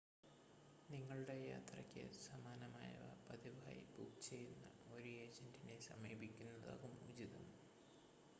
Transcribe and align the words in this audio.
നിങ്ങളുടെ 0.89 1.35
യാത്രയ്ക്ക് 1.43 2.03
സമാനമായവ 2.19 3.03
പതിവായി 3.27 3.83
ബുക്ക് 3.93 4.25
ചെയ്യുന്ന 4.29 4.65
ഒരു 4.95 5.11
ഏജൻ്റിനെ 5.19 5.77
സമീപിക്കുന്നതാകും 5.89 6.95
ഉചിതം 7.07 7.45